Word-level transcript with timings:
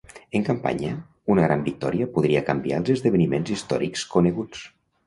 En 0.37 0.45
campanya, 0.45 0.93
una 1.35 1.43
gran 1.45 1.61
victòria 1.69 2.09
podria 2.17 2.43
canviar 2.51 2.81
els 2.83 2.93
esdeveniments 2.97 3.57
històrics 3.59 4.09
coneguts. 4.17 4.69